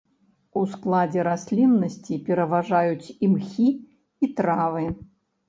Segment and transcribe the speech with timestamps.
[0.59, 3.69] У складзе расліннасці пераважаюць імхі
[4.23, 4.83] і травы.